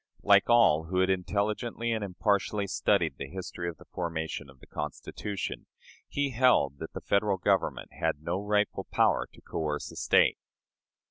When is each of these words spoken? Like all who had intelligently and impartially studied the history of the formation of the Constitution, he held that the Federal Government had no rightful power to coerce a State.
Like 0.23 0.49
all 0.49 0.85
who 0.85 0.97
had 1.01 1.11
intelligently 1.11 1.91
and 1.91 2.03
impartially 2.03 2.65
studied 2.65 3.17
the 3.19 3.27
history 3.29 3.69
of 3.69 3.77
the 3.77 3.85
formation 3.85 4.49
of 4.49 4.59
the 4.59 4.65
Constitution, 4.65 5.67
he 6.07 6.31
held 6.31 6.79
that 6.79 6.93
the 6.93 7.01
Federal 7.01 7.37
Government 7.37 7.89
had 7.93 8.23
no 8.23 8.41
rightful 8.41 8.85
power 8.85 9.27
to 9.31 9.41
coerce 9.41 9.91
a 9.91 9.95
State. 9.95 10.39